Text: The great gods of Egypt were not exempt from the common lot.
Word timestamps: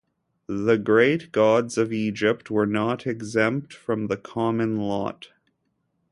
The 0.47 0.77
great 0.79 1.31
gods 1.31 1.77
of 1.77 1.93
Egypt 1.93 2.49
were 2.49 2.65
not 2.65 3.05
exempt 3.05 3.71
from 3.71 4.07
the 4.07 4.17
common 4.17 4.77
lot. 4.77 5.29